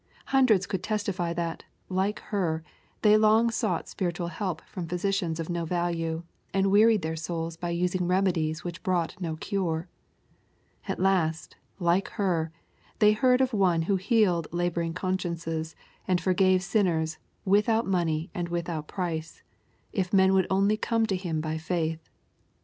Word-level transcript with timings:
Hundreds 0.33 0.65
could 0.65 0.81
testify 0.81 1.31
that, 1.31 1.63
like 1.87 2.21
her, 2.33 2.63
they 3.03 3.17
long 3.19 3.51
sought 3.51 3.87
spiritual 3.87 4.29
help 4.29 4.63
from 4.65 4.87
physicians 4.87 5.39
of 5.39 5.47
no 5.47 5.63
value, 5.63 6.23
and 6.55 6.71
wearied 6.71 7.03
their 7.03 7.15
souls 7.15 7.55
by 7.55 7.69
using 7.69 8.07
remedies 8.07 8.63
which 8.63 8.81
brought 8.81 9.15
no 9.21 9.35
cure. 9.35 9.87
At 10.87 10.99
last, 10.99 11.55
like 11.77 12.07
her, 12.17 12.51
they 12.97 13.11
heard 13.13 13.41
of 13.41 13.53
One 13.53 13.83
who 13.83 13.97
healed 13.97 14.47
laboring 14.51 14.95
consciences, 14.95 15.75
and 16.07 16.19
forgave 16.19 16.63
sinners," 16.63 17.19
without 17.55 17.85
money 17.85 18.31
and 18.33 18.49
without 18.49 18.87
price," 18.87 19.43
if 19.93 20.11
men 20.11 20.33
would 20.33 20.47
only 20.49 20.77
come 20.77 21.05
to 21.05 21.15
''Him 21.15 21.41
by 21.41 21.59
faith. 21.59 22.09